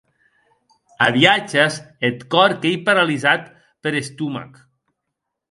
A 1.05 1.07
viatges 1.17 1.75
eth 2.07 2.23
còr 2.31 2.51
qu’ei 2.61 2.77
paralisat 2.87 3.43
per 3.81 3.93
estomac. 4.01 4.51